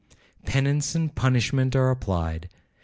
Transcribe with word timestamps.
Penance 0.47 0.95
and 0.95 1.13
punishment 1.13 1.75
are 1.75 1.91
applied. 1.91 2.49